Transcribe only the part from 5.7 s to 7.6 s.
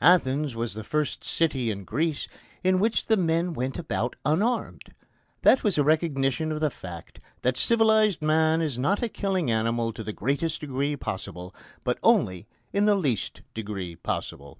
a recognition of the fact that